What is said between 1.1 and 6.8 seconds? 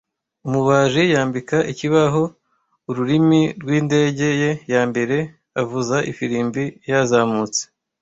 yambika ikibaho, ururimi rwindege ye yambere avuza ifirimbi